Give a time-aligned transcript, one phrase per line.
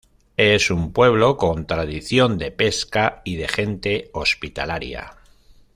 [0.37, 5.17] Es un pueblo con tradición de pesca y de gente hospitalaria.